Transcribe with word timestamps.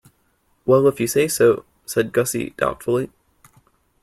"Well, 0.65 0.87
if 0.87 0.99
you 0.99 1.05
say 1.05 1.27
so," 1.27 1.63
said 1.85 2.11
Gussie 2.11 2.55
doubtfully. 2.57 3.11